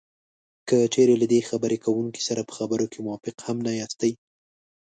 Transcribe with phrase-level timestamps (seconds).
[0.67, 4.11] که چېرې له خبرې کوونکي سره په خبرو کې موافق هم نه یاستی